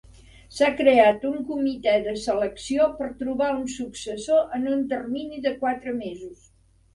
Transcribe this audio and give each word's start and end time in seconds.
S'ha 0.59 0.67
creat 0.77 1.25
un 1.31 1.35
comitè 1.49 1.93
de 2.07 2.13
selecció 2.21 2.87
per 3.01 3.09
trobar 3.19 3.51
un 3.57 3.67
successor 3.75 4.57
en 4.59 4.67
un 4.73 4.83
termini 4.95 5.43
de 5.45 5.53
quatre 5.61 5.95
mesos. 6.01 6.51